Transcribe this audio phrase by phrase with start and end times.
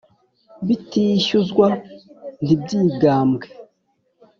[0.67, 1.67] bitishyuzwa
[2.45, 3.47] ntibyigambwe